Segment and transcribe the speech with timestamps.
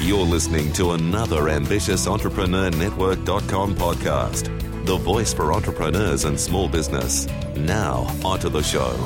[0.00, 4.46] You're listening to another Ambitious Entrepreneur Network.com podcast,
[4.86, 7.26] the voice for entrepreneurs and small business.
[7.54, 8.96] Now, onto the show.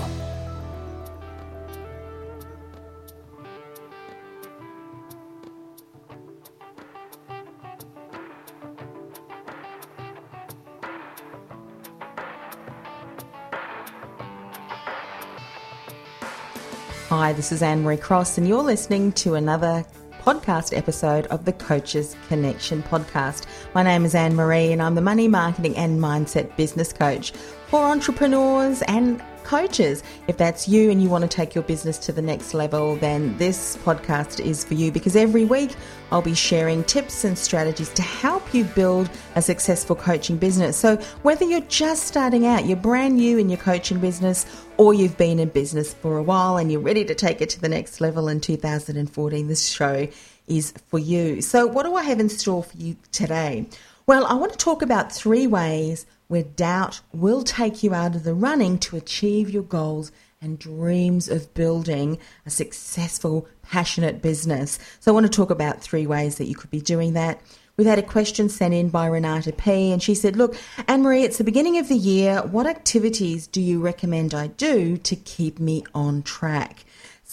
[17.09, 19.84] Hi, this is Anne Marie Cross, and you're listening to another
[20.25, 23.45] podcast episode of the Coaches Connection podcast.
[23.74, 27.32] My name is Anne Marie, and I'm the money marketing and mindset business coach
[27.66, 30.02] for entrepreneurs and coaches.
[30.26, 33.36] If that's you and you want to take your business to the next level, then
[33.38, 35.76] this podcast is for you because every week
[36.10, 40.76] I'll be sharing tips and strategies to help you build a successful coaching business.
[40.76, 45.16] So, whether you're just starting out, you're brand new in your coaching business, or you've
[45.16, 48.00] been in business for a while and you're ready to take it to the next
[48.00, 50.08] level in 2014, this show
[50.46, 51.40] is for you.
[51.40, 53.66] So, what do I have in store for you today?
[54.06, 58.24] Well, I want to talk about three ways where doubt will take you out of
[58.24, 60.10] the running to achieve your goals
[60.43, 64.81] and dreams of building a successful, passionate business.
[64.99, 67.41] So, I want to talk about three ways that you could be doing that.
[67.77, 70.57] We've had a question sent in by Renata P, and she said, Look,
[70.89, 72.43] Anne Marie, it's the beginning of the year.
[72.43, 76.85] What activities do you recommend I do to keep me on track?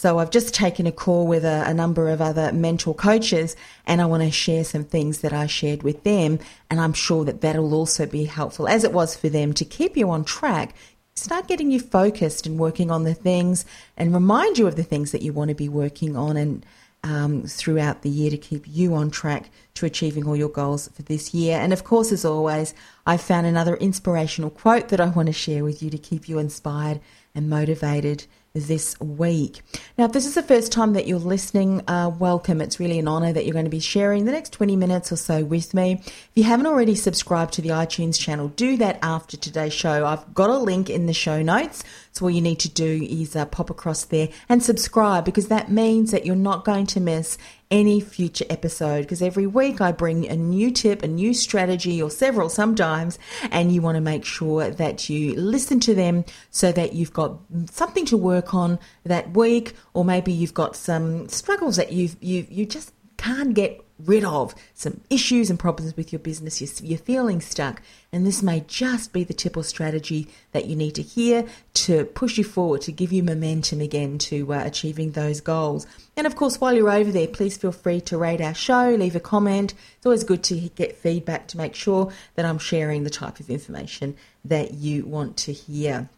[0.02, 3.54] So I've just taken a call with a, a, number of other mentor coaches
[3.86, 6.40] and I want to share some things that I shared with them.
[6.68, 9.96] And I'm sure that that'll also be helpful as it was for them to keep
[9.96, 10.74] you on track.
[11.14, 13.64] Start getting you focused and working on the things
[13.96, 16.66] and remind you of the things that you want to be working on and
[17.04, 21.02] um, throughout the year to keep you on track to achieving all your goals for
[21.02, 21.60] this year.
[21.60, 22.74] And of course, as always,
[23.06, 26.40] I've found another inspirational quote that I want to share with you to keep you
[26.40, 27.00] inspired
[27.36, 29.62] and motivated this week.
[29.96, 32.60] Now, if this is the first time that you're listening, uh, welcome.
[32.60, 35.16] It's really an honor that you're going to be sharing the next 20 minutes or
[35.16, 36.02] so with me.
[36.04, 40.06] If you haven't already subscribed to the iTunes channel, do that after today's show.
[40.06, 41.82] I've got a link in the show notes.
[42.12, 45.70] So all you need to do is uh, pop across there and subscribe because that
[45.70, 47.38] means that you're not going to miss
[47.70, 49.02] any future episode.
[49.02, 53.18] Because every week I bring a new tip, a new strategy, or several sometimes,
[53.50, 57.38] and you want to make sure that you listen to them so that you've got
[57.70, 62.46] something to work on that week, or maybe you've got some struggles that you've you
[62.50, 66.98] you just can't get rid of some issues and problems with your business, you're, you're,
[66.98, 67.82] feeling stuck,
[68.12, 72.04] and this may just be the tip or strategy that you need to hear to
[72.04, 75.86] push you forward, to give you momentum again to uh, achieving those goals.
[76.16, 79.16] And of course, while you're over there, please feel free to rate our show, leave
[79.16, 79.74] a comment.
[79.96, 83.50] It's always good to get feedback to make sure that I'm sharing the type of
[83.50, 86.08] information that you want to hear.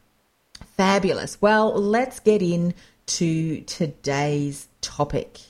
[0.77, 1.41] Fabulous.
[1.41, 2.75] Well, let's get in
[3.07, 5.41] to today's topic.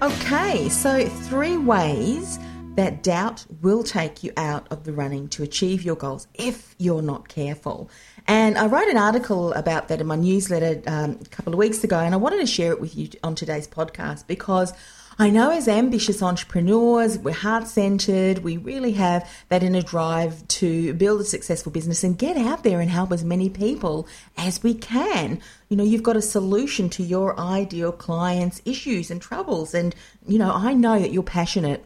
[0.00, 2.38] Okay, so three ways
[2.76, 7.02] that doubt will take you out of the running to achieve your goals if you're
[7.02, 7.90] not careful.
[8.28, 11.82] And I wrote an article about that in my newsletter um, a couple of weeks
[11.82, 14.72] ago, and I wanted to share it with you on today's podcast because
[15.20, 20.94] I know as ambitious entrepreneurs, we're heart centered, we really have that inner drive to
[20.94, 24.06] build a successful business and get out there and help as many people
[24.36, 25.40] as we can.
[25.68, 29.74] You know, you've got a solution to your ideal clients' issues and troubles.
[29.74, 29.92] And,
[30.24, 31.84] you know, I know that you're passionate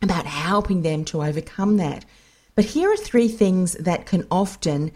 [0.00, 2.04] about helping them to overcome that.
[2.54, 4.92] But here are three things that can often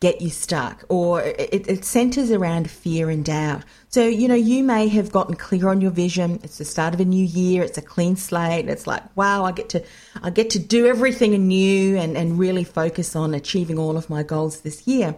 [0.00, 3.62] get you stuck, or it, it, centers around fear and doubt.
[3.90, 6.40] So, you know, you may have gotten clear on your vision.
[6.42, 7.62] It's the start of a new year.
[7.62, 8.66] It's a clean slate.
[8.68, 9.84] It's like, wow, I get to,
[10.22, 14.22] I get to do everything anew and, and really focus on achieving all of my
[14.22, 15.16] goals this year.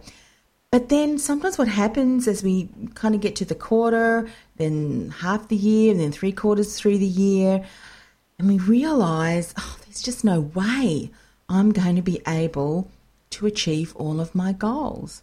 [0.73, 5.47] But then sometimes what happens as we kind of get to the quarter, then half
[5.47, 7.65] the year, and then three quarters through the year,
[8.39, 11.11] and we realize, oh, there's just no way
[11.49, 12.91] I'm going to be able
[13.33, 15.23] to achieve all of my goals.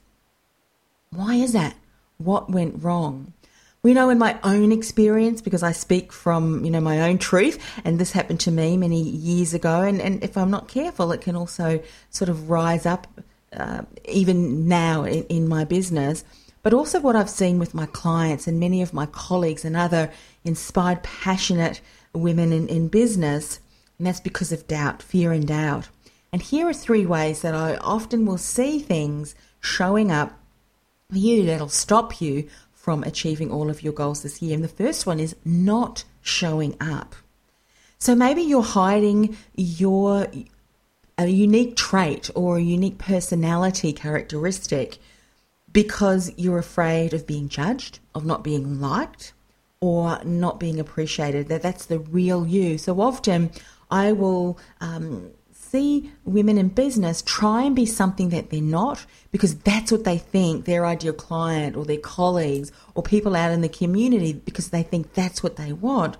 [1.11, 1.75] Why is that?
[2.17, 3.33] What went wrong?
[3.81, 7.57] We know in my own experience, because I speak from, you know, my own truth,
[7.85, 11.21] and this happened to me many years ago, and, and if I'm not careful, it
[11.21, 13.07] can also sort of rise up
[13.53, 16.25] uh, even now in, in my business.
[16.61, 20.11] But also what I've seen with my clients and many of my colleagues and other
[20.43, 21.79] inspired, passionate
[22.13, 23.61] women in, in business,
[23.97, 25.87] and that's because of doubt, fear and doubt.
[26.31, 30.39] And here are three ways that I often will see things showing up
[31.09, 34.55] for you that'll stop you from achieving all of your goals this year.
[34.55, 37.15] And the first one is not showing up.
[37.97, 40.27] So maybe you're hiding your
[41.17, 44.99] a unique trait or a unique personality characteristic
[45.73, 49.33] because you're afraid of being judged, of not being liked,
[49.81, 51.49] or not being appreciated.
[51.49, 52.77] That that's the real you.
[52.77, 53.51] So often,
[53.91, 55.31] I will um,
[55.69, 60.17] see women in business try and be something that they're not because that's what they
[60.17, 64.83] think their ideal client or their colleagues or people out in the community because they
[64.83, 66.17] think that's what they want.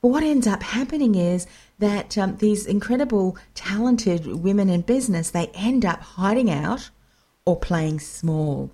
[0.00, 1.46] But what ends up happening is
[1.78, 6.90] that um, these incredible, talented women in business they end up hiding out
[7.44, 8.70] or playing small.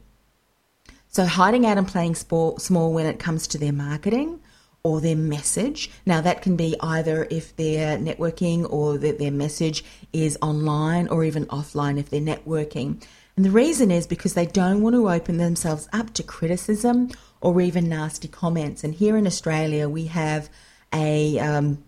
[1.09, 4.41] So hiding out and playing small when it comes to their marketing
[4.84, 5.90] or their message.
[6.05, 11.25] Now, that can be either if they're networking or that their message is online or
[11.25, 13.02] even offline if they're networking.
[13.37, 17.61] And the reason is because they don't want to open themselves up to criticism or
[17.61, 18.82] even nasty comments.
[18.82, 20.50] And here in Australia, we have
[20.93, 21.82] a, um,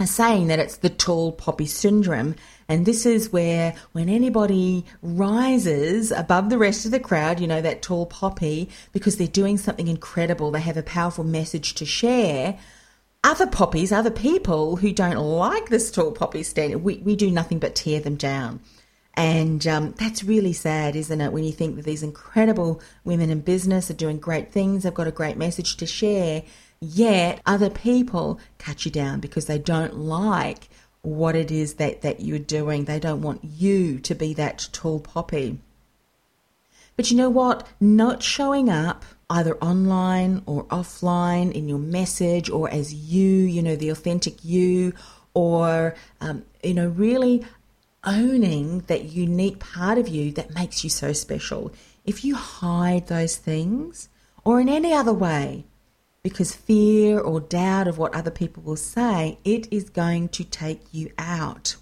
[0.00, 2.36] a saying that it's the tall poppy syndrome.
[2.68, 7.60] And this is where, when anybody rises above the rest of the crowd, you know,
[7.60, 12.56] that tall poppy, because they're doing something incredible, they have a powerful message to share.
[13.24, 17.58] Other poppies, other people who don't like this tall poppy standard, we, we do nothing
[17.58, 18.60] but tear them down.
[19.14, 21.32] And um, that's really sad, isn't it?
[21.32, 25.08] When you think that these incredible women in business are doing great things, they've got
[25.08, 26.44] a great message to share,
[26.80, 30.68] yet other people cut you down because they don't like
[31.02, 32.84] what it is that, that you're doing.
[32.84, 35.58] They don't want you to be that tall poppy.
[36.96, 37.66] But you know what?
[37.80, 43.76] Not showing up either online or offline in your message or as you, you know,
[43.76, 44.94] the authentic you,
[45.34, 47.44] or, um, you know, really
[48.04, 51.70] owning that unique part of you that makes you so special.
[52.04, 54.08] If you hide those things
[54.44, 55.64] or in any other way,
[56.22, 60.82] because fear or doubt of what other people will say, it is going to take
[60.92, 61.76] you out.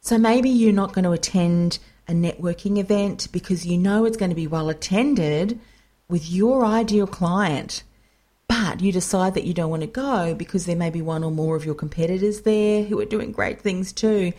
[0.00, 4.30] So maybe you're not going to attend a networking event because you know it's going
[4.30, 5.58] to be well attended
[6.08, 7.82] with your ideal client,
[8.48, 11.30] but you decide that you don't want to go because there may be one or
[11.30, 14.32] more of your competitors there who are doing great things too.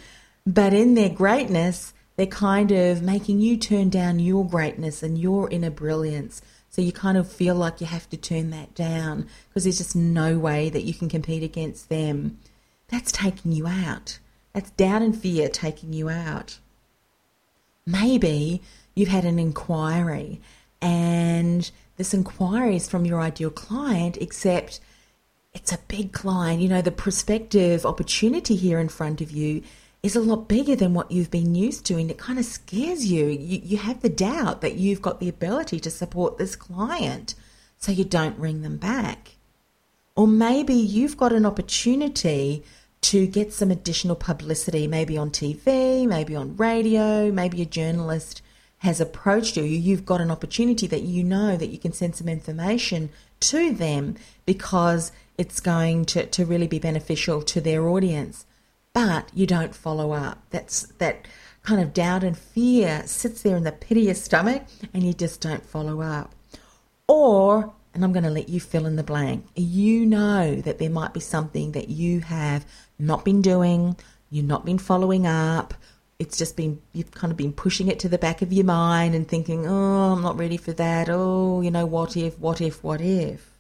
[0.46, 5.50] But in their greatness, they're kind of making you turn down your greatness and your
[5.50, 6.42] inner brilliance.
[6.76, 9.96] So you kind of feel like you have to turn that down because there's just
[9.96, 12.38] no way that you can compete against them.
[12.90, 14.20] That's taking you out.
[14.52, 16.60] That's doubt and fear taking you out.
[17.86, 18.62] Maybe
[18.94, 20.42] you've had an inquiry
[20.82, 24.82] and this inquiry is from your ideal client, except
[25.54, 26.60] it's a big client.
[26.60, 29.64] You know, the prospective opportunity here in front of you
[30.06, 33.08] is a lot bigger than what you've been used to and it kind of scares
[33.08, 33.26] you.
[33.26, 33.60] you.
[33.64, 37.34] You have the doubt that you've got the ability to support this client,
[37.80, 39.32] so you don't ring them back.
[40.16, 42.64] Or maybe you've got an opportunity
[43.02, 48.44] to get some additional publicity, maybe on TV, maybe on radio, maybe a journalist
[48.80, 49.64] has approached you.
[49.64, 53.10] You've got an opportunity that you know that you can send some information
[53.40, 58.46] to them because it's going to, to really be beneficial to their audience
[58.96, 60.42] but you don't follow up.
[60.52, 61.28] That's that
[61.64, 64.64] kind of doubt and fear sits there in the pit of your stomach
[64.94, 66.34] and you just don't follow up.
[67.06, 70.90] Or, and I'm going to let you fill in the blank, you know that there
[70.90, 72.66] might be something that you have
[72.98, 73.98] not been doing,
[74.30, 75.74] you've not been following up.
[76.18, 79.14] It's just been, you've kind of been pushing it to the back of your mind
[79.14, 81.10] and thinking, oh, I'm not ready for that.
[81.10, 83.52] Oh, you know, what if, what if, what if?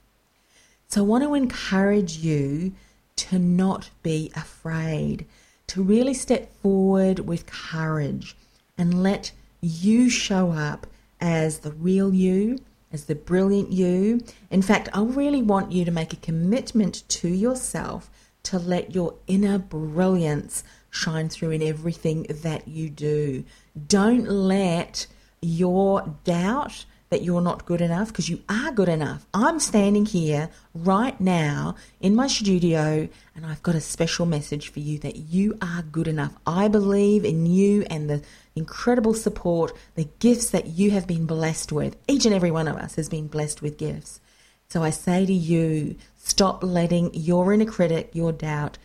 [0.88, 2.71] So I want to encourage you
[3.17, 5.25] to not be afraid,
[5.67, 8.36] to really step forward with courage
[8.77, 9.31] and let
[9.62, 10.88] you show up
[11.19, 12.60] as the real you,
[12.91, 14.22] as the brilliant you.
[14.51, 18.10] In fact, I really want you to make a commitment to yourself
[18.43, 23.43] to let your inner brilliance shine through in everything that you do.
[23.88, 25.07] Don't let
[25.41, 29.25] your doubt that you're not good enough because you are good enough.
[29.34, 34.81] I'm standing here right now in my studio and I've got a special message for
[34.81, 36.34] you that you are good enough.
[36.45, 38.22] I believe in you and the
[38.53, 41.95] incredible support, the gifts that you have been blessed with.
[42.05, 44.19] Each and every one of us has been blessed with gifts.
[44.67, 48.77] So I say to you, stop letting your inner critic, your doubt,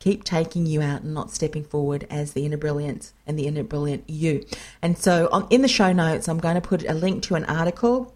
[0.00, 3.62] keep taking you out and not stepping forward as the inner brilliance and the inner
[3.62, 4.44] brilliant you.
[4.82, 7.44] And so on, in the show notes, I'm going to put a link to an
[7.44, 8.12] article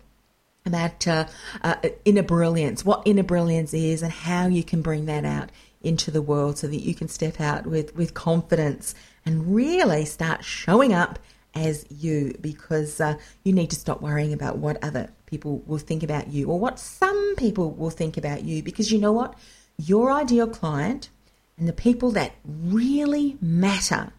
[0.67, 1.27] about uh,
[1.63, 1.77] uh,
[2.07, 5.51] inner brilliance, what inner brilliance is, and how you can bring that out
[5.83, 8.95] into the world so that you can step out with, with confidence
[9.27, 11.19] and really start showing up
[11.55, 16.03] as you because uh, you need to stop worrying about what other people will think
[16.03, 19.35] about you or what some people will think about you because you know what?
[19.77, 21.11] Your ideal client
[21.59, 24.13] and the people that really matter,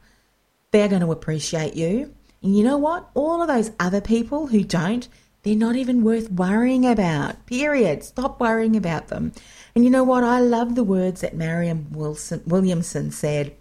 [0.71, 2.13] they're going to appreciate you.
[2.41, 3.09] And you know what?
[3.13, 5.07] All of those other people who don't,
[5.43, 7.45] they're not even worth worrying about.
[7.45, 8.03] Period.
[8.03, 9.31] Stop worrying about them.
[9.75, 10.23] And you know what?
[10.23, 13.55] I love the words that Marianne Wilson, Williamson said.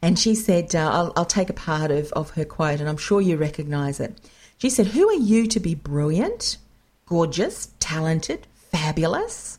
[0.00, 2.96] And she said, uh, I'll, I'll take a part of, of her quote, and I'm
[2.96, 4.18] sure you recognize it.
[4.58, 6.58] She said, Who are you to be brilliant,
[7.06, 9.58] gorgeous, talented, fabulous?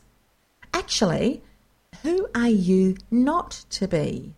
[0.72, 1.42] Actually,
[2.06, 4.32] who are you not to be?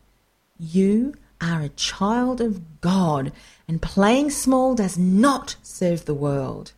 [0.59, 3.31] You are a child of God,
[3.69, 6.73] and playing small does not serve the world.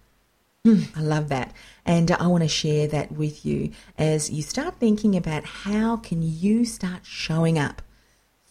[0.64, 1.52] Hmm, I love that.
[1.86, 6.22] And I want to share that with you as you start thinking about how can
[6.22, 7.82] you start showing up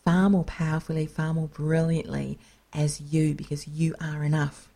[0.06, 2.40] far more powerfully, far more brilliantly
[2.72, 4.69] as you because you are enough.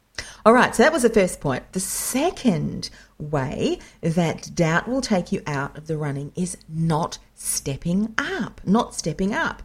[0.46, 1.72] All right, so that was the first point.
[1.72, 8.14] The second way that doubt will take you out of the running is not stepping
[8.18, 9.64] up, not stepping up.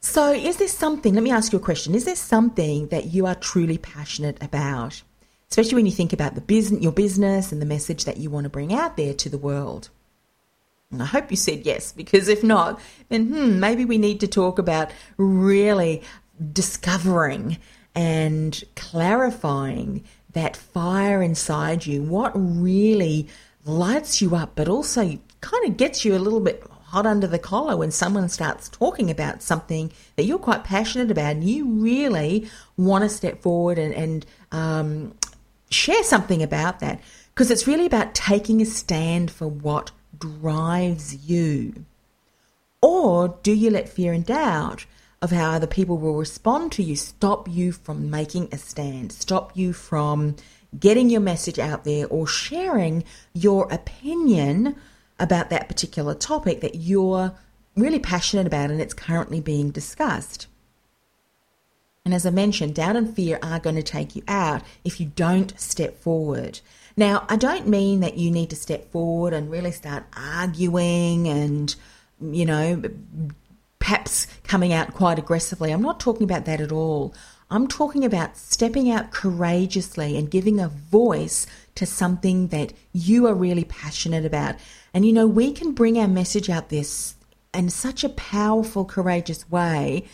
[0.00, 3.24] So, is there something, let me ask you a question, is there something that you
[3.24, 5.02] are truly passionate about?
[5.48, 8.44] Especially when you think about the business, your business and the message that you want
[8.44, 9.88] to bring out there to the world.
[10.90, 14.28] And I hope you said yes, because if not, then hmm, maybe we need to
[14.28, 16.02] talk about really
[16.52, 17.56] discovering
[17.94, 23.28] and clarifying that fire inside you, what really
[23.64, 26.62] lights you up, but also kind of gets you a little bit
[26.94, 31.32] hot under the collar when someone starts talking about something that you're quite passionate about
[31.32, 35.14] and you really want to step forward and, and um,
[35.70, 37.00] share something about that.
[37.32, 41.84] Because it's really about taking a stand for what drives you.
[42.80, 44.86] Or do you let fear and doubt
[45.24, 49.56] of how other people will respond to you stop you from making a stand, stop
[49.56, 50.36] you from
[50.78, 53.02] getting your message out there or sharing
[53.32, 54.76] your opinion
[55.18, 57.32] about that particular topic that you're
[57.74, 60.46] really passionate about and it's currently being discussed.
[62.04, 65.06] And as I mentioned, doubt and fear are going to take you out if you
[65.06, 66.60] don't step forward.
[66.98, 71.74] Now, I don't mean that you need to step forward and really start arguing and,
[72.20, 72.82] you know,
[73.84, 75.70] perhaps coming out quite aggressively.
[75.70, 77.14] I'm not talking about that at all.
[77.50, 83.34] I'm talking about stepping out courageously and giving a voice to something that you are
[83.34, 84.54] really passionate about.
[84.94, 87.16] And you know, we can bring our message out this
[87.52, 90.06] in such a powerful, courageous way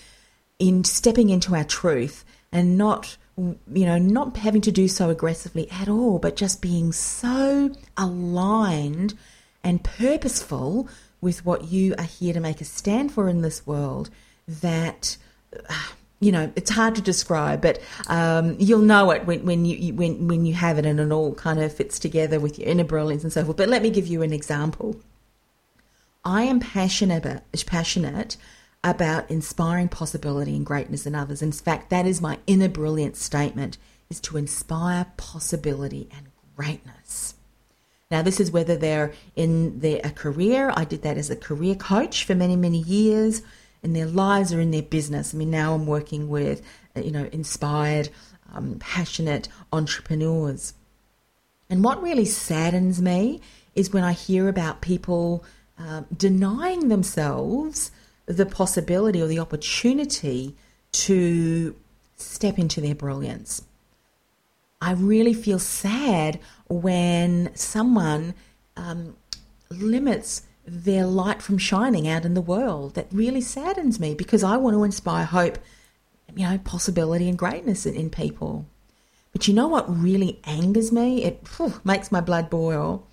[0.59, 5.71] in stepping into our truth and not you know, not having to do so aggressively
[5.71, 9.17] at all, but just being so aligned
[9.63, 10.89] and purposeful
[11.21, 14.11] with what you are here to make a stand for in this world
[14.47, 15.17] that
[16.21, 20.29] you know it's hard to describe but um, you'll know it when, when you when
[20.29, 23.25] when you have it and it all kind of fits together with your inner brilliance
[23.25, 23.57] and so forth.
[23.57, 24.97] But let me give you an example.
[26.23, 28.37] I am passionate about, passionate
[28.85, 31.41] about inspiring possibility and greatness in others.
[31.41, 33.79] In fact that is my inner brilliance statement
[34.11, 37.00] is to inspire possibility and greatness
[38.11, 40.73] now, this is whether they're in their a career.
[40.75, 43.43] I did that as a career coach for many, many years,
[43.83, 45.33] in their lives or in their business.
[45.33, 46.63] I mean, now I'm working with,
[46.97, 48.11] uh, you know, inspired,
[48.53, 50.75] um, passionate entrepreneurs.
[51.71, 53.41] And what really saddens me
[53.75, 55.45] is when I hear about people
[55.79, 57.91] uh, denying themselves
[58.27, 60.57] the possibility or the opportunity
[60.93, 61.75] to
[62.17, 63.63] step into their brilliance.
[64.81, 66.41] I really feel sad
[66.71, 68.33] when someone
[68.77, 69.17] um,
[69.71, 72.95] limits their light from shining out in the world.
[72.95, 75.59] That really saddens me because I want to inspire hope,
[76.35, 78.67] you know, possibility and greatness in, in people.
[79.33, 81.25] But you know what really angers me?
[81.25, 81.47] It
[81.85, 83.07] makes my blood boil.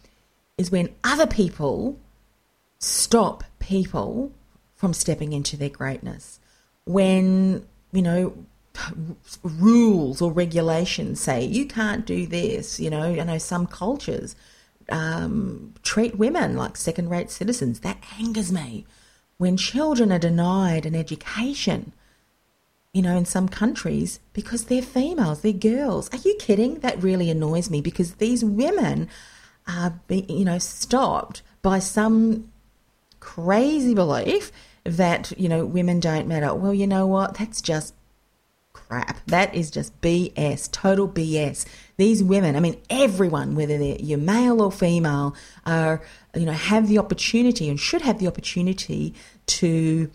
[0.58, 2.00] Is when other people
[2.80, 4.32] stop people
[4.76, 6.40] from stepping into their greatness.
[6.86, 8.46] When, you know,
[9.44, 12.80] rules or regulations say you can't do this.
[12.80, 14.36] You know, I know some cultures
[14.90, 17.82] um, treat women like second rate citizens.
[17.82, 18.86] That angers me.
[19.38, 21.94] When children are denied an education,
[22.94, 26.10] you know, in some countries because they're females, they're girls.
[26.12, 26.80] Are you kidding?
[26.80, 29.10] That really annoys me because these women
[29.68, 32.52] are, you know, stopped by some
[33.20, 34.52] crazy belief
[34.84, 36.56] that, you know, women don't matter.
[36.56, 37.36] Well, you know what?
[37.36, 37.94] That's just
[38.88, 39.20] crap.
[39.28, 41.66] That is just BS, total BS.
[41.98, 46.02] These women, I mean, everyone, whether they're you're male or female, are
[46.36, 49.14] you know have the opportunity and should have the opportunity
[49.48, 50.10] to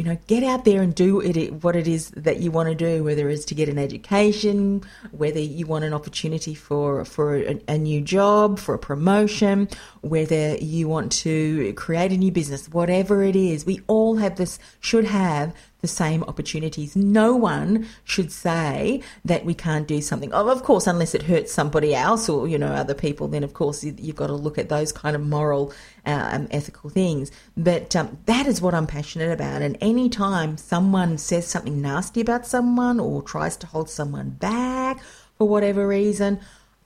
[0.00, 2.74] you know, get out there and do it, what it is that you want to
[2.74, 7.60] do, whether it's to get an education, whether you want an opportunity for, for a,
[7.66, 9.68] a, new job, for a promotion,
[10.00, 14.60] whether you want to create a new business, whatever it is, we all have this,
[14.78, 16.94] should have the same opportunities.
[16.94, 20.32] No one should say that we can't do something.
[20.32, 23.54] Oh, of course, unless it hurts somebody else or, you know, other people, then of
[23.54, 25.72] course you've got to look at those kind of moral,
[26.06, 27.30] um, ethical things.
[27.56, 29.62] But um, that is what I'm passionate about.
[29.62, 35.02] And anytime someone says something nasty about someone or tries to hold someone back
[35.36, 36.40] for whatever reason,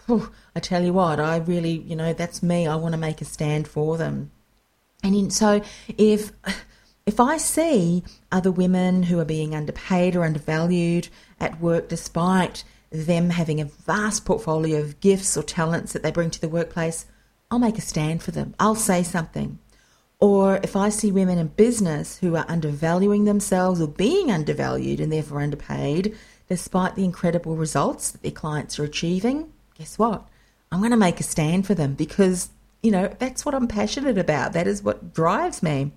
[0.09, 2.67] I tell you what, I really, you know, that's me.
[2.67, 4.31] I want to make a stand for them.
[5.03, 5.63] And in, so
[5.99, 6.33] if
[7.07, 11.09] if I see other women who are being underpaid or undervalued
[11.39, 16.31] at work despite them having a vast portfolio of gifts or talents that they bring
[16.31, 17.07] to the workplace,
[17.51, 18.55] I'll make a stand for them.
[18.59, 19.59] I'll say something.
[20.19, 25.13] Or if I see women in business who are undervaluing themselves or being undervalued and
[25.13, 26.17] therefore underpaid,
[26.49, 30.27] despite the incredible results that their clients are achieving, guess what?
[30.73, 32.49] I'm going to make a stand for them because,
[32.83, 34.55] you know, that's what I'm passionate about.
[34.55, 35.93] That is what drives me.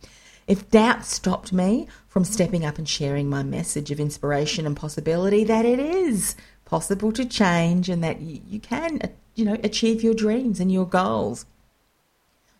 [0.47, 5.43] If doubt stopped me from stepping up and sharing my message of inspiration and possibility,
[5.43, 10.13] that it is possible to change and that you, can, uh, you know, achieve your
[10.13, 11.45] dreams and your goals.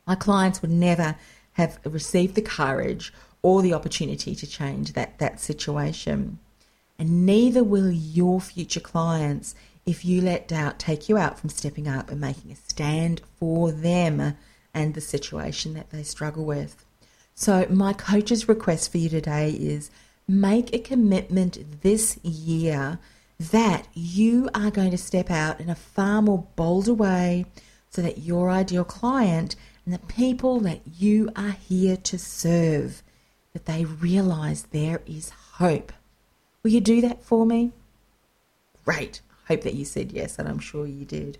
[0.06, 1.16] My clients would never
[1.54, 6.40] have received the courage or the opportunity to change that, that situation.
[7.00, 11.88] And neither will your future clients if you let doubt take you out from stepping
[11.88, 14.36] up and making a stand for them
[14.74, 16.84] and the situation that they struggle with.
[17.40, 19.92] So, my coach's request for you today is
[20.28, 22.98] make a commitment this year
[23.40, 27.46] that you are going to step out in a far more bolder way
[27.92, 33.04] so that your ideal client and the people that you are here to serve
[33.54, 35.94] that they realize there is hope.
[36.64, 37.72] Will you do that for me?
[38.84, 39.22] Great.
[39.48, 41.38] Hope that you said yes, and I'm sure you did.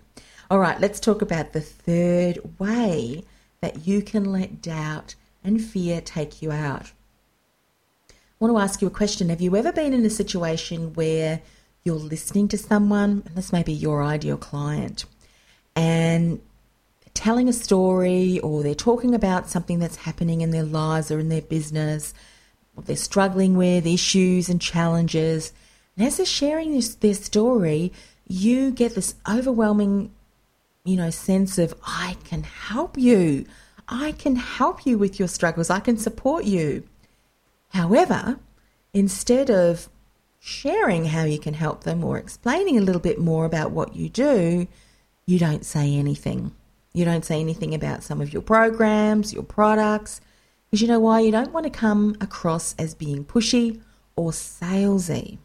[0.48, 3.24] All right, let's talk about the third way
[3.60, 6.92] that you can let doubt and fear take you out.
[8.10, 9.30] I want to ask you a question.
[9.30, 11.40] Have you ever been in a situation where
[11.84, 15.06] you're listening to someone, and this may be your ideal client,
[15.74, 16.40] and
[17.14, 21.28] telling a story or they're talking about something that's happening in their lives or in
[21.30, 22.14] their business,
[22.74, 25.52] what they're struggling with, issues and challenges.
[25.96, 27.92] And as they're sharing this, their story,
[28.28, 30.12] you get this overwhelming,
[30.84, 33.46] you know, sense of, I can help you.
[33.88, 35.70] I can help you with your struggles.
[35.70, 36.84] I can support you.
[37.70, 38.38] However,
[38.92, 39.88] instead of
[40.38, 44.08] sharing how you can help them or explaining a little bit more about what you
[44.08, 44.68] do,
[45.26, 46.52] you don't say anything.
[46.92, 50.20] You don't say anything about some of your programs, your products,
[50.70, 51.20] because you know why?
[51.20, 53.80] You don't want to come across as being pushy
[54.16, 55.38] or salesy.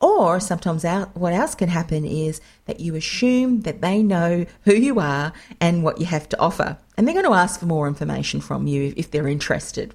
[0.00, 4.74] Or sometimes out, what else can happen is that you assume that they know who
[4.74, 6.78] you are and what you have to offer.
[6.98, 9.94] And they're going to ask for more information from you if they're interested.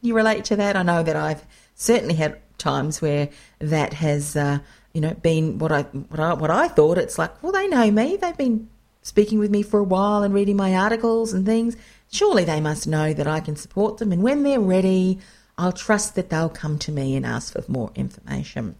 [0.00, 0.76] You relate to that?
[0.76, 4.58] I know that I've certainly had times where that has, uh,
[4.92, 6.98] you know, been what I, what I what I thought.
[6.98, 8.16] It's like, well, they know me.
[8.16, 8.68] They've been
[9.02, 11.76] speaking with me for a while and reading my articles and things.
[12.12, 14.12] Surely they must know that I can support them.
[14.12, 15.18] And when they're ready,
[15.58, 18.76] I'll trust that they'll come to me and ask for more information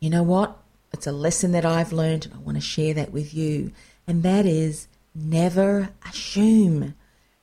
[0.00, 0.56] you know what?
[0.92, 3.72] It's a lesson that I've learned and I want to share that with you.
[4.06, 6.94] And that is never assume.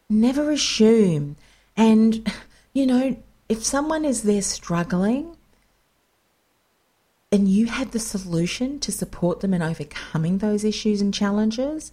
[0.10, 1.36] Never assume.
[1.76, 2.32] And,
[2.74, 3.18] you know,
[3.50, 5.36] if someone is there struggling
[7.32, 11.92] and you have the solution to support them in overcoming those issues and challenges,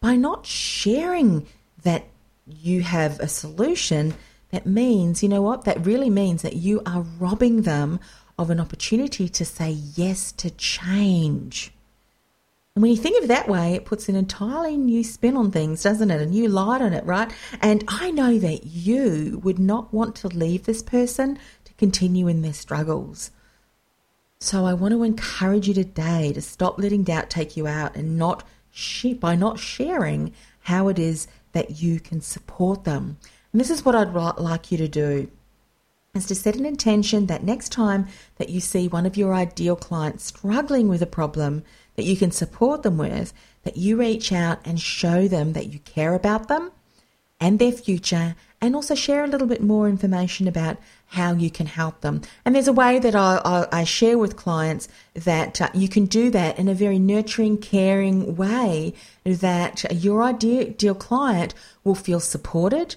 [0.00, 1.46] by not sharing
[1.82, 2.04] that
[2.46, 4.14] you have a solution,
[4.50, 5.64] that means, you know what?
[5.64, 8.00] That really means that you are robbing them
[8.38, 11.72] of an opportunity to say yes to change.
[12.74, 15.50] And when you think of it that way, it puts an entirely new spin on
[15.50, 16.22] things, doesn't it?
[16.22, 17.30] A new light on it, right?
[17.60, 22.40] And I know that you would not want to leave this person to continue in
[22.40, 23.30] their struggles.
[24.40, 28.16] So I want to encourage you today to stop letting doubt take you out and
[28.16, 28.42] not
[29.20, 33.18] by not sharing how it is that you can support them.
[33.52, 35.30] And this is what I'd like you to do
[36.14, 39.74] is to set an intention that next time that you see one of your ideal
[39.74, 41.64] clients struggling with a problem
[41.96, 45.78] that you can support them with, that you reach out and show them that you
[45.78, 46.70] care about them
[47.40, 51.64] and their future, and also share a little bit more information about how you can
[51.64, 52.20] help them.
[52.44, 56.30] And there's a way that I, I, share with clients that uh, you can do
[56.30, 58.92] that in a very nurturing, caring way
[59.24, 62.96] that your ideal client will feel supported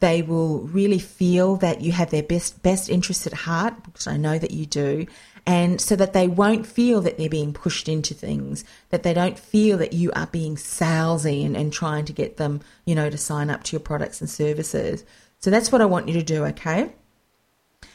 [0.00, 4.16] they will really feel that you have their best best interests at heart, because I
[4.16, 5.06] know that you do,
[5.46, 9.38] and so that they won't feel that they're being pushed into things, that they don't
[9.38, 13.18] feel that you are being salesy and, and trying to get them, you know, to
[13.18, 15.04] sign up to your products and services.
[15.38, 16.92] So that's what I want you to do, okay?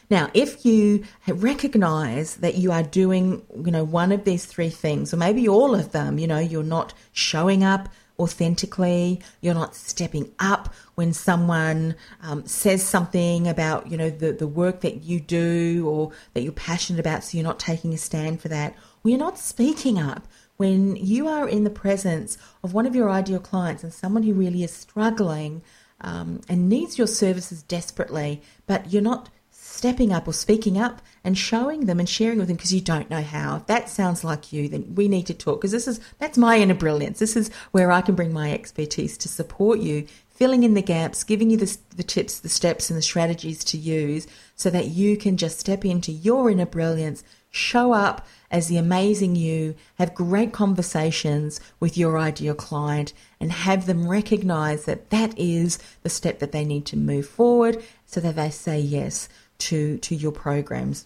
[0.09, 5.13] Now, if you recognize that you are doing, you know, one of these three things,
[5.13, 7.89] or maybe all of them, you know, you're not showing up
[8.19, 14.47] authentically, you're not stepping up when someone um, says something about, you know, the, the
[14.47, 18.41] work that you do or that you're passionate about, so you're not taking a stand
[18.41, 22.95] for that, you're not speaking up when you are in the presence of one of
[22.95, 25.61] your ideal clients and someone who really is struggling
[26.01, 29.29] um, and needs your services desperately, but you're not
[29.75, 33.09] stepping up or speaking up and showing them and sharing with them because you don't
[33.09, 33.57] know how.
[33.57, 36.57] If that sounds like you, then we need to talk because this is that's my
[36.57, 37.19] inner brilliance.
[37.19, 41.23] This is where I can bring my expertise to support you, filling in the gaps,
[41.23, 45.17] giving you the, the tips, the steps, and the strategies to use so that you
[45.17, 50.53] can just step into your inner brilliance, show up as the amazing you, have great
[50.53, 56.51] conversations with your ideal client, and have them recognize that that is the step that
[56.51, 59.27] they need to move forward so that they say yes
[59.59, 61.05] to, to your programs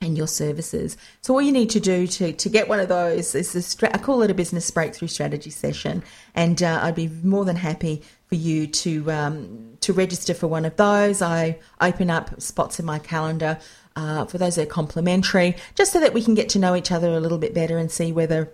[0.00, 0.96] and your services.
[1.22, 3.90] So all you need to do to, to get one of those is a stra-
[3.92, 6.02] I call it a business breakthrough strategy session,
[6.34, 10.64] and uh, I'd be more than happy for you to um, to register for one
[10.64, 11.20] of those.
[11.20, 13.58] I open up spots in my calendar
[13.96, 16.92] uh, for those that are complimentary, just so that we can get to know each
[16.92, 18.52] other a little bit better and see whether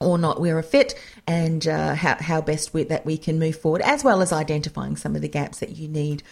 [0.00, 0.94] or not we're a fit
[1.26, 4.96] and uh, how, how best we, that we can move forward, as well as identifying
[4.96, 6.22] some of the gaps that you need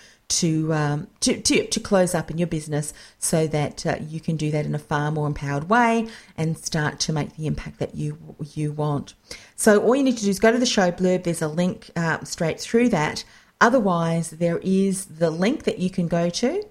[0.41, 4.37] to, um, to, to, to close up in your business so that uh, you can
[4.37, 7.95] do that in a far more empowered way and start to make the impact that
[7.95, 9.15] you, you want.
[9.57, 11.25] So all you need to do is go to the show blurb.
[11.25, 13.25] There's a link uh, straight through that.
[13.61, 16.65] Otherwise, there is the link that you can go to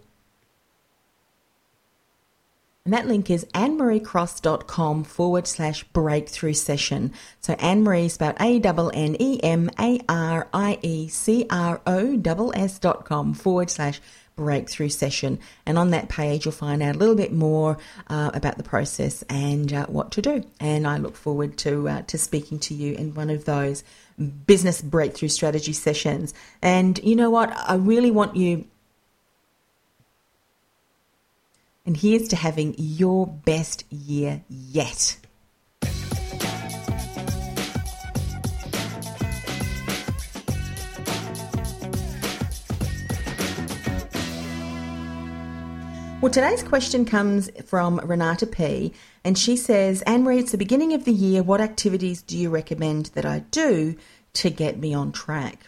[2.86, 7.14] and that link is annemariecross.com forward slash breakthrough session.
[7.40, 11.80] So Anne Marie spelled A N N E M A R I E C R
[11.88, 14.02] O S dot com forward slash
[14.36, 15.40] breakthrough session.
[15.66, 19.22] And on that page, you'll find out a little bit more uh, about the process
[19.30, 20.44] and uh, what to do.
[20.60, 23.86] And I look forward to uh, to speaking to you in one of those
[24.46, 26.34] business breakthrough strategy sessions.
[26.62, 27.50] And you know what?
[27.58, 28.66] I really want you
[31.86, 35.18] and here's to having your best year yet.
[46.22, 48.94] Well, today's question comes from Renata P.
[49.26, 51.44] And she says, Anne Marie, it's the beginning of the year.
[51.44, 53.98] What activities do you recommend that I do
[54.36, 55.68] to get me on track?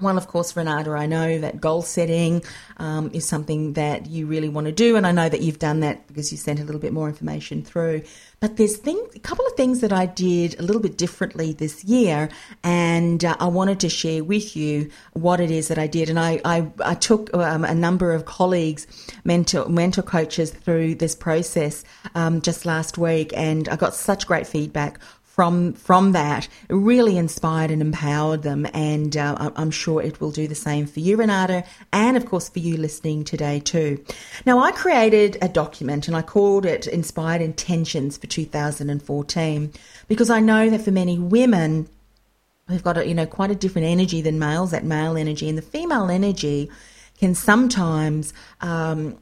[0.00, 2.42] Well, of course, Renata, I know that goal setting
[2.78, 5.78] um, is something that you really want to do, and I know that you've done
[5.80, 8.02] that because you sent a little bit more information through.
[8.40, 11.84] But there's thing, a couple of things that I did a little bit differently this
[11.84, 12.28] year,
[12.64, 16.10] and uh, I wanted to share with you what it is that I did.
[16.10, 18.88] And I, I, I took um, a number of colleagues,
[19.22, 21.84] mentor, mentor coaches through this process
[22.16, 24.98] um, just last week, and I got such great feedback
[25.34, 28.68] from from that really inspired and empowered them.
[28.72, 32.48] And uh, i'm sure it will do the same for you renata and of course
[32.48, 34.04] for you listening today too.
[34.46, 39.72] Now i created a document and i called it inspired intentions for 2014
[40.06, 41.88] because i know that for many women
[42.68, 44.70] we've got a, you know quite a different energy than males.
[44.70, 46.70] That male energy and the female energy
[47.18, 49.18] can sometimes um,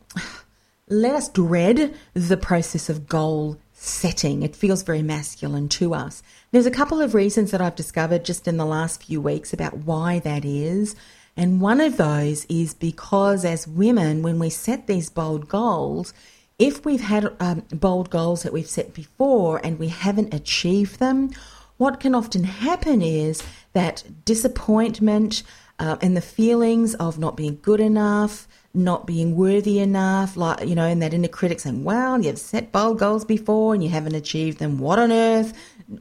[0.89, 4.43] let us dread the process of goal setting.
[4.43, 6.23] It feels very masculine to us.
[6.53, 9.79] There's a couple of reasons that I've discovered just in the last few weeks about
[9.79, 10.95] why that is.
[11.37, 16.15] And one of those is because as women, when we set these bold goals,
[16.61, 21.31] if we've had um, bold goals that we've set before and we haven't achieved them,
[21.77, 23.43] what can often happen is
[23.73, 25.43] that disappointment
[25.81, 30.75] uh, and the feelings of not being good enough, not being worthy enough, like, you
[30.75, 34.15] know, and that inner critic saying, well, you've set bold goals before and you haven't
[34.15, 34.79] achieved them.
[34.79, 35.53] What on earth,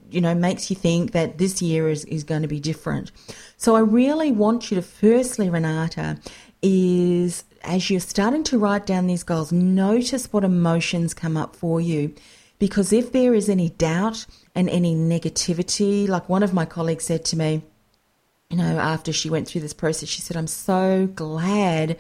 [0.10, 3.12] you know, makes you think that this year is, is going to be different.
[3.58, 6.18] So I really want you to, firstly, Renata,
[6.62, 11.82] is as you're starting to write down these goals, notice what emotions come up for
[11.82, 12.14] you.
[12.58, 17.26] Because if there is any doubt and any negativity, like one of my colleagues said
[17.26, 17.64] to me,
[18.50, 21.98] you know, after she went through this process, she said, I'm so glad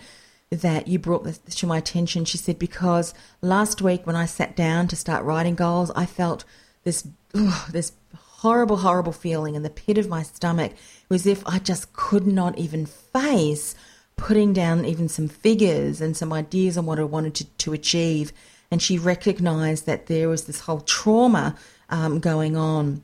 [0.52, 2.26] that you brought this to my attention.
[2.26, 6.44] She said, because last week when I sat down to start writing goals, I felt
[6.84, 10.72] this, ugh, this horrible, horrible feeling in the pit of my stomach.
[10.74, 13.76] It was as if I just could not even face
[14.18, 18.34] putting down even some figures and some ideas on what I wanted to, to achieve.
[18.70, 21.56] And she recognized that there was this whole trauma
[21.90, 23.04] um, going on.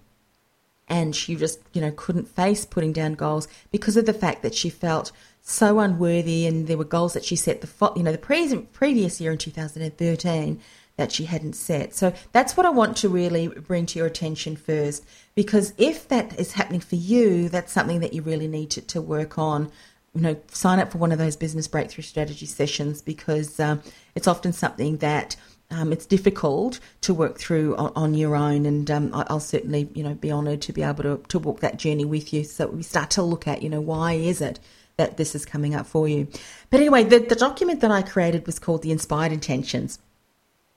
[0.89, 4.55] and she just, you know, couldn't face putting down goals because of the fact that
[4.55, 5.11] she felt
[5.49, 9.21] so unworthy and there were goals that she set the you know the pre- previous
[9.21, 10.59] year in 2013
[10.97, 11.93] that she hadn't set.
[11.93, 15.05] So that's what I want to really bring to your attention first
[15.35, 19.01] because if that is happening for you, that's something that you really need to, to
[19.01, 19.71] work on.
[20.13, 23.81] You know, sign up for one of those business breakthrough strategy sessions because um,
[24.15, 25.35] it's often something that
[25.69, 29.89] um, it's difficult to work through on, on your own, and um, I, will certainly,
[29.93, 32.43] you know, be honoured to be able to to walk that journey with you.
[32.43, 34.59] So we start to look at, you know, why is it
[34.97, 36.27] that this is coming up for you?
[36.69, 39.99] But anyway, the, the document that I created was called the Inspired Intentions.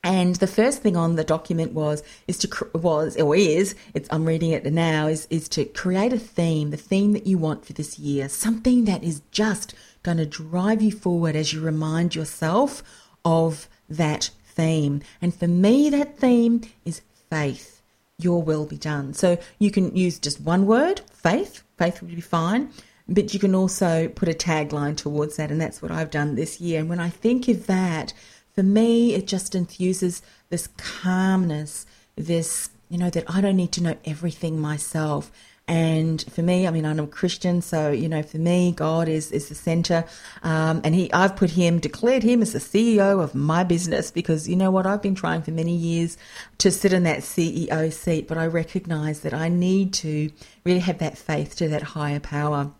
[0.02, 4.24] And the first thing on the document was is to was or is it's I'm
[4.24, 7.74] reading it now is is to create a theme, the theme that you want for
[7.74, 12.82] this year, something that is just going to drive you forward as you remind yourself
[13.26, 15.02] of that theme.
[15.20, 17.82] And for me, that theme is faith.
[18.18, 19.12] Your will be done.
[19.14, 21.62] So you can use just one word, faith.
[21.76, 22.70] Faith would be fine.
[23.10, 25.50] But you can also put a tagline towards that.
[25.50, 26.80] And that's what I've done this year.
[26.80, 28.12] And when I think of that,
[28.54, 33.82] for me, it just infuses this calmness, this, you know, that I don't need to
[33.82, 35.32] know everything myself.
[35.70, 39.30] And for me, I mean, I'm a Christian, so you know, for me, God is
[39.30, 40.04] is the center.
[40.42, 44.48] Um, and he, I've put him, declared him as the CEO of my business because
[44.48, 46.18] you know what, I've been trying for many years
[46.58, 50.32] to sit in that CEO seat, but I recognise that I need to
[50.64, 52.72] really have that faith to that higher power.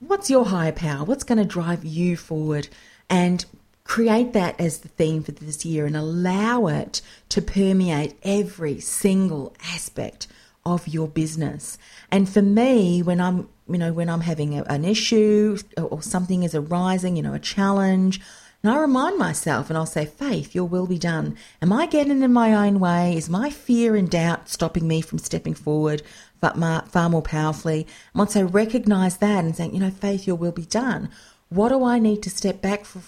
[0.00, 1.04] What's your higher power?
[1.04, 2.68] What's going to drive you forward?
[3.10, 3.44] And
[3.84, 9.54] create that as the theme for this year and allow it to permeate every single
[9.62, 10.26] aspect
[10.64, 11.76] of your business.
[12.10, 16.44] And for me, when I'm, you know, when I'm having a, an issue or something
[16.44, 18.20] is arising, you know, a challenge,
[18.62, 21.36] and I remind myself and I'll say, Faith, your will be done.
[21.62, 23.16] Am I getting in my own way?
[23.16, 26.02] Is my fear and doubt stopping me from stepping forward
[26.40, 27.86] far, far more powerfully?
[28.14, 31.10] Once I recognize that and saying, you know, Faith, your will be done,
[31.48, 33.00] what do I need to step back for,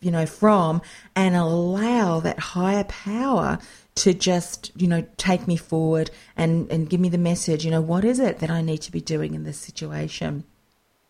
[0.00, 0.82] you know, from
[1.16, 3.58] and allow that higher power
[3.96, 7.80] to just, you know, take me forward and, and give me the message, you know,
[7.80, 10.44] what is it that I need to be doing in this situation?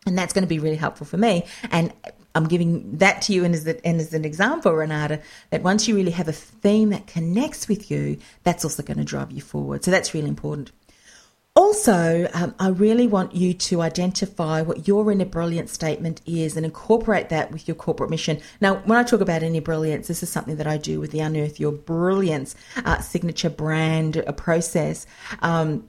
[0.06, 1.46] And that's going to be really helpful for me.
[1.70, 1.92] And
[2.34, 5.96] I'm giving that to you and as, and as an example, Renata, that once you
[5.96, 9.84] really have a theme that connects with you, that's also going to drive you forward.
[9.84, 10.72] So that's really important.
[11.56, 16.66] Also, um, I really want you to identify what your inner brilliance statement is and
[16.66, 18.40] incorporate that with your corporate mission.
[18.60, 21.20] Now, when I talk about inner brilliance, this is something that I do with the
[21.20, 25.06] Unearth Your Brilliance uh, signature brand uh, process.
[25.42, 25.88] Um,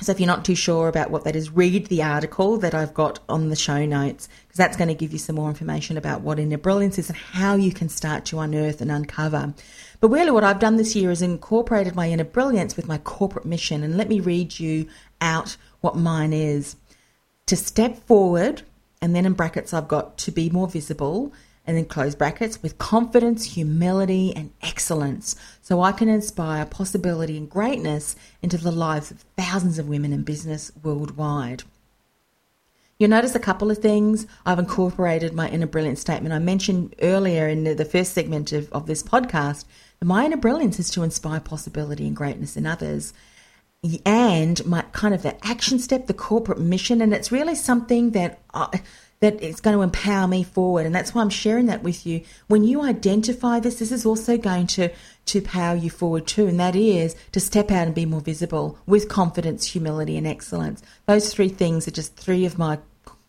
[0.00, 2.94] so if you're not too sure about what that is, read the article that I've
[2.94, 6.22] got on the show notes because that's going to give you some more information about
[6.22, 9.52] what inner brilliance is and how you can start to unearth and uncover.
[10.00, 13.44] But really, what I've done this year is incorporated my inner brilliance with my corporate
[13.44, 13.82] mission.
[13.82, 14.88] And let me read you
[15.20, 16.76] out what mine is
[17.46, 18.62] to step forward,
[19.02, 21.32] and then in brackets, I've got to be more visible
[21.70, 27.48] and then close brackets with confidence, humility, and excellence, so I can inspire possibility and
[27.48, 31.62] greatness into the lives of thousands of women in business worldwide.
[32.98, 34.26] You'll notice a couple of things.
[34.44, 36.34] I've incorporated my inner brilliance statement.
[36.34, 39.64] I mentioned earlier in the first segment of, of this podcast
[40.00, 43.14] that my inner brilliance is to inspire possibility and greatness in others.
[44.04, 48.40] And my kind of the action step, the corporate mission, and it's really something that
[48.52, 48.82] I,
[49.20, 50.86] that it's going to empower me forward.
[50.86, 52.22] And that's why I'm sharing that with you.
[52.48, 54.90] When you identify this, this is also going to,
[55.26, 56.46] to power you forward too.
[56.46, 60.82] And that is to step out and be more visible with confidence, humility, and excellence.
[61.04, 62.78] Those three things are just three of my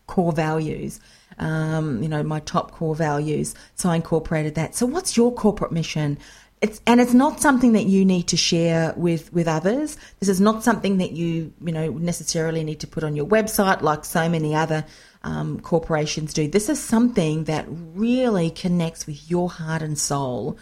[0.06, 0.98] core values.
[1.38, 3.54] Um, you know, my top core values.
[3.74, 4.74] So I incorporated that.
[4.74, 6.18] So what's your corporate mission?
[6.62, 9.96] It's, and it's not something that you need to share with, with others.
[10.20, 13.82] This is not something that you, you know, necessarily need to put on your website
[13.82, 14.86] like so many other
[15.24, 16.46] um, corporations do.
[16.46, 20.56] This is something that really connects with your heart and soul.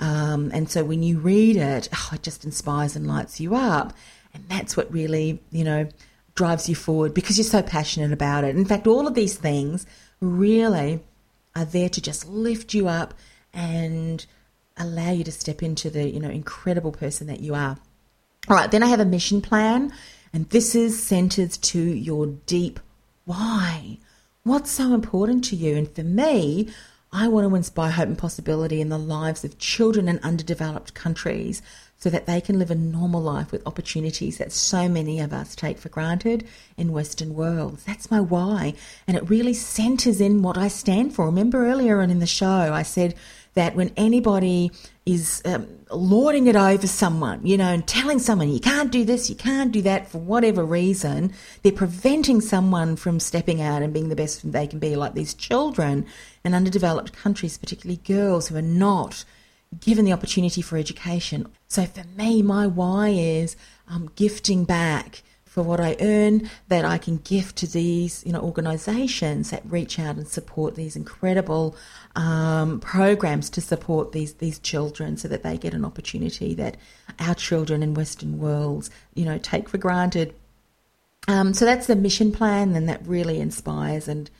[0.00, 3.92] Um, and so when you read it, oh, it just inspires and lights you up.
[4.32, 5.86] And that's what really, you know,
[6.34, 8.56] drives you forward because you're so passionate about it.
[8.56, 9.86] In fact, all of these things
[10.20, 11.00] really
[11.54, 13.12] are there to just lift you up
[13.52, 14.24] and
[14.76, 17.76] allow you to step into the, you know, incredible person that you are.
[18.48, 19.92] All right, then I have a mission plan,
[20.32, 22.80] and this is centered to your deep
[23.24, 23.98] why?
[24.42, 25.76] What's so important to you?
[25.76, 26.68] And for me,
[27.12, 31.62] I want to inspire hope and possibility in the lives of children in underdeveloped countries
[31.98, 35.54] so that they can live a normal life with opportunities that so many of us
[35.54, 37.84] take for granted in Western worlds.
[37.84, 38.74] That's my why.
[39.06, 41.26] And it really centers in what I stand for.
[41.26, 43.14] Remember earlier on in the show, I said
[43.54, 44.70] that when anybody
[45.04, 49.28] is um, lording it over someone, you know, and telling someone you can't do this,
[49.28, 54.08] you can't do that for whatever reason, they're preventing someone from stepping out and being
[54.08, 56.06] the best they can be, like these children
[56.44, 59.24] in underdeveloped countries, particularly girls who are not
[59.80, 61.46] given the opportunity for education.
[61.68, 63.56] So for me, my why is
[63.88, 68.40] um, gifting back for what I earn that I can gift to these, you know,
[68.40, 71.76] organisations that reach out and support these incredible
[72.16, 76.78] um, programs to support these these children, so that they get an opportunity that
[77.18, 80.34] our children in Western worlds, you know, take for granted.
[81.28, 84.30] Um, so that's the mission plan, and that really inspires and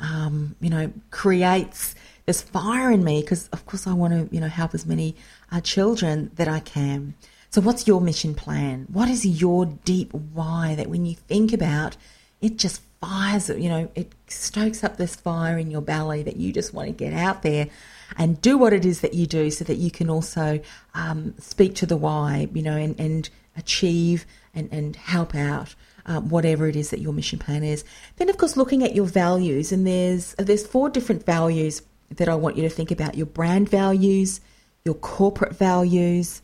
[0.00, 4.40] um, you know creates this fire in me because, of course, I want to you
[4.40, 5.16] know help as many
[5.50, 7.12] uh, children that I can.
[7.52, 8.86] So, what's your mission plan?
[8.90, 11.98] What is your deep why that when you think about
[12.40, 16.50] it, just fires, you know, it stokes up this fire in your belly that you
[16.50, 17.68] just want to get out there
[18.16, 20.60] and do what it is that you do so that you can also
[20.94, 25.74] um, speak to the why, you know, and, and achieve and, and help out.
[26.04, 27.84] Um, whatever it is that your mission plan is.
[28.16, 32.34] Then, of course, looking at your values, and there's there's four different values that I
[32.34, 34.40] want you to think about: your brand values,
[34.84, 36.42] your corporate values,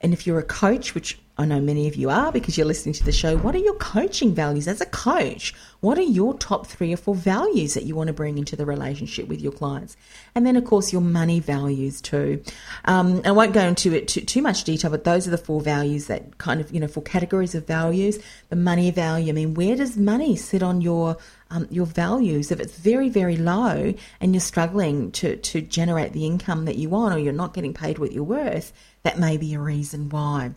[0.00, 2.92] and if you're a coach, which I know many of you are because you're listening
[2.92, 5.54] to the show, what are your coaching values as a coach?
[5.80, 8.66] What are your top three or four values that you want to bring into the
[8.66, 9.96] relationship with your clients?
[10.34, 12.42] And then, of course, your money values too.
[12.84, 15.62] Um, I won't go into it too, too much detail, but those are the four
[15.62, 18.18] values that kind of, you know, four categories of values.
[18.50, 21.16] The money value, I mean, where does money sit on your
[21.48, 26.26] um, your values, if it's very, very low and you're struggling to, to generate the
[26.26, 28.74] income that you want or you're not getting paid what you're worth,
[29.04, 30.52] that may be a reason why.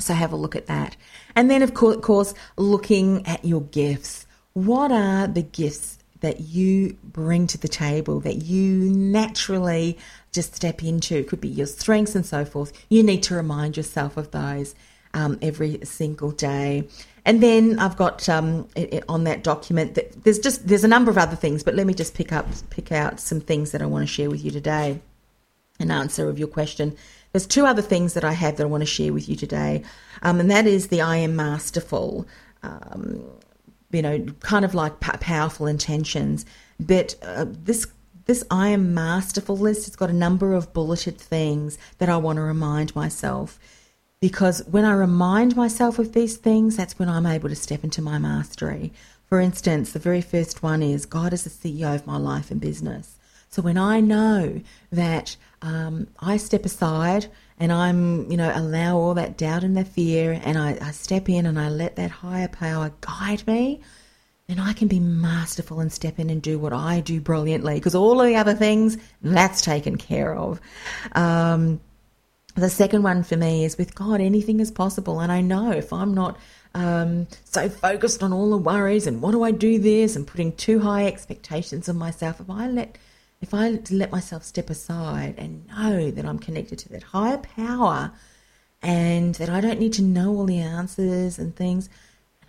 [0.00, 0.96] So have a look at that.
[1.34, 4.26] And then, of course, looking at your gifts.
[4.54, 9.98] What are the gifts that you bring to the table that you naturally
[10.32, 11.16] just step into?
[11.16, 12.72] It could be your strengths and so forth.
[12.88, 14.74] You need to remind yourself of those
[15.14, 16.88] um, every single day.
[17.24, 20.88] And then I've got um, it, it, on that document that there's just there's a
[20.88, 23.82] number of other things, but let me just pick up pick out some things that
[23.82, 25.00] I want to share with you today.
[25.78, 26.96] An answer of your question.
[27.32, 29.82] There's two other things that I have that I want to share with you today,
[30.22, 32.26] um, and that is the I am masterful.
[32.62, 33.24] Um,
[33.90, 36.46] you know, kind of like powerful intentions.
[36.80, 37.86] But uh, this
[38.24, 42.36] this I am masterful list has got a number of bulleted things that I want
[42.36, 43.58] to remind myself
[44.20, 48.00] because when I remind myself of these things, that's when I'm able to step into
[48.00, 48.92] my mastery.
[49.26, 52.60] For instance, the very first one is God is the CEO of my life and
[52.60, 53.16] business.
[53.52, 57.26] So when I know that um, I step aside
[57.58, 61.28] and I'm, you know, allow all that doubt and that fear and I, I step
[61.28, 63.82] in and I let that higher power guide me,
[64.46, 67.94] then I can be masterful and step in and do what I do brilliantly because
[67.94, 70.58] all of the other things, that's taken care of.
[71.14, 71.78] Um,
[72.54, 75.20] the second one for me is with God, anything is possible.
[75.20, 76.38] And I know if I'm not
[76.74, 80.52] um, so focused on all the worries and what do I do this and putting
[80.52, 82.96] too high expectations on myself, if I let
[83.42, 88.12] if I let myself step aside and know that I'm connected to that higher power
[88.80, 91.90] and that I don't need to know all the answers and things,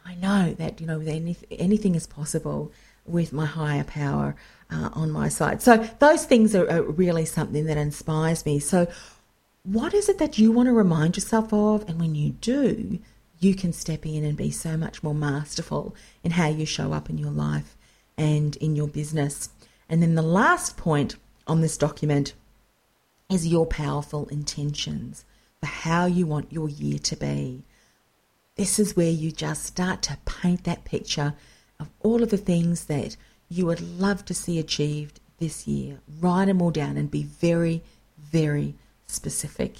[0.05, 2.71] I know that you know anything, anything is possible
[3.05, 4.35] with my higher power
[4.71, 5.61] uh, on my side.
[5.61, 8.59] So those things are, are really something that inspires me.
[8.59, 8.87] So
[9.63, 11.87] what is it that you want to remind yourself of?
[11.89, 12.99] And when you do,
[13.39, 17.09] you can step in and be so much more masterful in how you show up
[17.09, 17.75] in your life
[18.17, 19.49] and in your business.
[19.89, 21.15] And then the last point
[21.47, 22.33] on this document
[23.29, 25.25] is your powerful intentions
[25.59, 27.63] for how you want your year to be.
[28.55, 31.33] This is where you just start to paint that picture
[31.79, 33.17] of all of the things that
[33.49, 35.99] you would love to see achieved this year.
[36.19, 37.81] Write them all down and be very,
[38.17, 38.75] very
[39.07, 39.77] specific.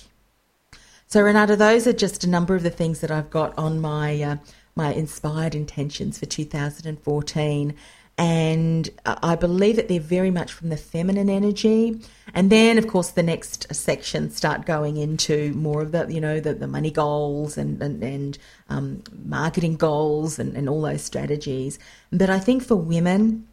[1.08, 4.22] So, Renata, those are just a number of the things that I've got on my
[4.22, 4.38] uh,
[4.76, 7.76] my inspired intentions for 2014.
[8.16, 12.00] And I believe that they're very much from the feminine energy.
[12.36, 16.40] And then, of course, the next section start going into more of the, you know,
[16.40, 18.38] the, the money goals and, and, and
[18.70, 21.80] um, marketing goals and, and all those strategies.
[22.12, 23.48] But I think for women,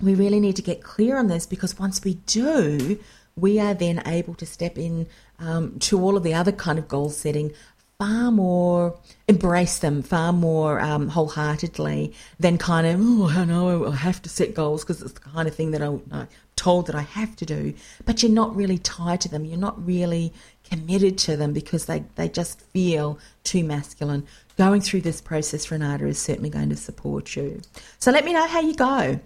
[0.00, 3.00] we really need to get clear on this because once we do,
[3.34, 5.08] we are then able to step in
[5.40, 7.52] um, to all of the other kind of goal setting
[7.98, 8.96] far more
[9.26, 14.28] embrace them far more um, wholeheartedly than kind of oh I know I have to
[14.28, 17.44] set goals because it's the kind of thing that I'm told that I have to
[17.44, 17.74] do
[18.04, 19.44] but you're not really tied to them.
[19.44, 20.32] You're not really
[20.68, 24.26] committed to them because they, they just feel too masculine.
[24.56, 27.60] Going through this process Renata is certainly going to support you.
[27.98, 29.18] So let me know how you go.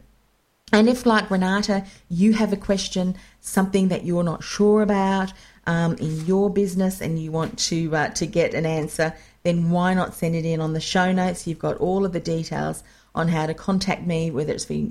[0.74, 5.34] And if, like Renata, you have a question, something that you're not sure about
[5.66, 9.94] um, in your business, and you want to uh, to get an answer, then why
[9.94, 11.46] not send it in on the show notes?
[11.46, 12.82] You've got all of the details
[13.14, 14.88] on how to contact me, whether it's being,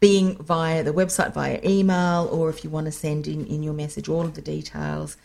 [0.00, 3.72] being via the website, via email, or if you want to send in, in your
[3.72, 5.16] message, all of the details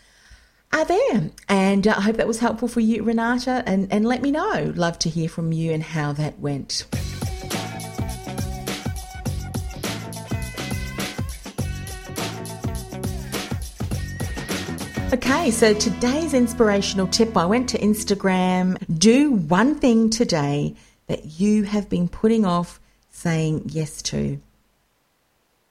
[0.72, 1.30] are there.
[1.48, 4.72] And uh, I hope that was helpful for you, Renata, and, and let me know.
[4.74, 6.86] Love to hear from you and how that went.
[15.14, 18.76] Okay, so today's inspirational tip I went to Instagram.
[18.98, 20.74] Do one thing today
[21.06, 24.40] that you have been putting off saying yes to.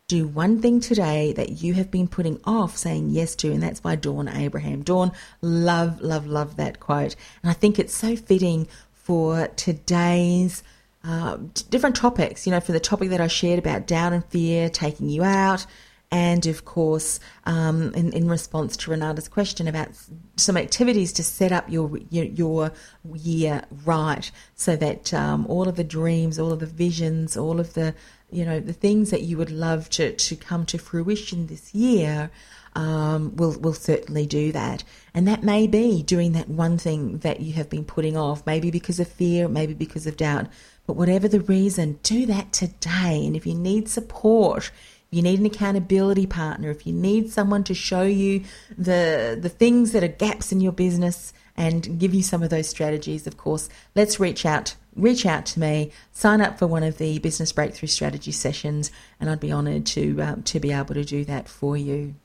[0.08, 3.82] Do one thing today that you have been putting off saying yes to, and that's
[3.82, 4.82] by Dawn Abraham.
[4.82, 7.18] Dawn, love, love, love that quote.
[7.42, 10.64] And I think it's so fitting for today's
[11.04, 11.36] uh,
[11.70, 12.48] different topics.
[12.48, 15.66] You know, for the topic that I shared about doubt and fear taking you out,
[16.14, 19.90] and of course, um, in, in, response to Renata's question about
[20.36, 22.72] some activities to set up your your, your
[23.16, 27.74] year right, so that um, all of the dreams, all of the visions, all of
[27.74, 27.96] the
[28.30, 32.30] you know the things that you would love to to come to fruition this year.
[32.76, 34.84] Um, will will certainly do that,
[35.14, 38.72] and that may be doing that one thing that you have been putting off, maybe
[38.72, 40.48] because of fear, maybe because of doubt.
[40.86, 43.26] But whatever the reason, do that today.
[43.26, 44.72] And if you need support,
[45.14, 48.44] you need an accountability partner, if you need someone to show you
[48.78, 52.68] the the things that are gaps in your business and give you some of those
[52.68, 56.98] strategies, of course, let's reach out reach out to me, sign up for one of
[56.98, 61.04] the business breakthrough strategy sessions, and I'd be honoured to um, to be able to
[61.04, 62.16] do that for you.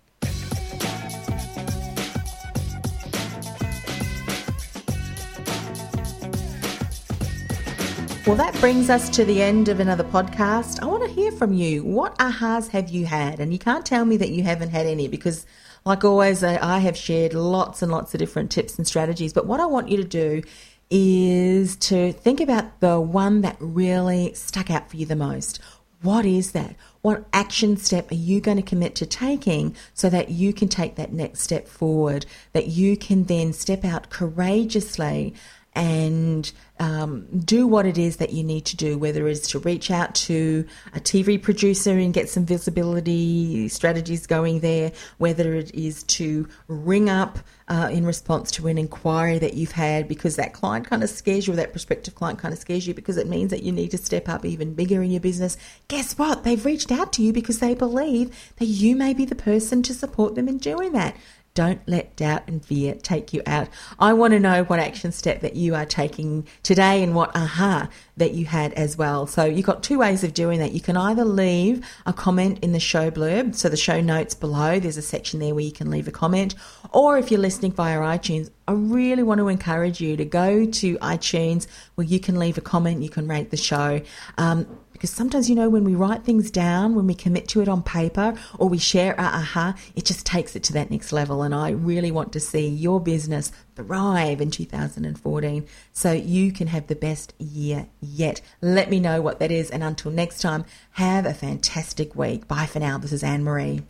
[8.29, 10.83] Well, that brings us to the end of another podcast.
[10.83, 11.83] I want to hear from you.
[11.83, 13.41] What ahas have you had?
[13.41, 15.47] And you can't tell me that you haven't had any because,
[15.87, 19.33] like always, I have shared lots and lots of different tips and strategies.
[19.33, 20.43] But what I want you to do
[20.91, 25.59] is to think about the one that really stuck out for you the most.
[26.03, 26.77] What is that?
[27.01, 30.97] What action step are you going to commit to taking so that you can take
[30.97, 35.35] that next step forward, that you can then step out courageously
[35.79, 36.51] and
[36.81, 40.13] um, do what it is that you need to do, whether it's to reach out
[40.17, 46.49] to a TV producer and get some visibility strategies going there, whether it is to
[46.67, 51.05] ring up uh, in response to an inquiry that you've had because that client kind
[51.05, 53.63] of scares you, or that prospective client kind of scares you because it means that
[53.63, 55.57] you need to step up even bigger in your business.
[55.87, 56.43] Guess what?
[56.43, 59.95] They've reached out to you because they believe that you may be the person to
[59.95, 61.17] support them in doing that.
[61.59, 63.67] Don't let doubt and fear take you out.
[63.99, 67.89] I want to know what action step that you are taking today and what aha
[68.17, 69.27] that you had as well.
[69.27, 70.71] So you've got two ways of doing that.
[70.71, 74.79] You can either leave a comment in the show blurb, so the show notes below,
[74.79, 76.55] there's a section there where you can leave a comment,
[76.93, 80.99] or if you're listening via iTunes, I really want to encourage you to go to
[80.99, 84.01] iTunes where you can leave a comment, you can rate the show.
[84.37, 87.69] Um, because sometimes, you know, when we write things down, when we commit to it
[87.69, 91.45] on paper or we share our aha, it just takes it to that next level.
[91.45, 96.89] And I really want to see your business thrive in 2014 so you can have
[96.89, 98.41] the best year yet.
[98.61, 99.71] Let me know what that is.
[99.71, 102.49] And until next time, have a fantastic week.
[102.49, 102.99] Bye for now.
[102.99, 103.83] This is Anne Marie.